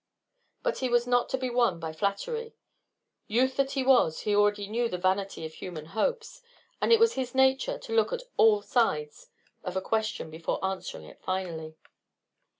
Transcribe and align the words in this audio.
But 0.63 0.79
he 0.79 0.89
was 0.89 1.05
not 1.05 1.29
to 1.29 1.37
be 1.37 1.51
won 1.51 1.79
by 1.79 1.93
flattery. 1.93 2.55
Youth 3.27 3.55
that 3.57 3.73
he 3.73 3.83
was, 3.83 4.21
he 4.21 4.35
already 4.35 4.65
knew 4.67 4.89
the 4.89 4.97
vanity 4.97 5.45
of 5.45 5.53
human 5.53 5.85
hopes, 5.93 6.41
and 6.81 6.91
it 6.91 6.99
was 6.99 7.13
his 7.13 7.35
nature 7.35 7.77
to 7.77 7.93
look 7.95 8.11
at 8.11 8.23
all 8.35 8.63
sides 8.63 9.27
of 9.63 9.75
a 9.75 9.79
question 9.81 10.31
before 10.31 10.57
answering 10.65 11.03
it 11.05 11.21
finally. 11.21 11.75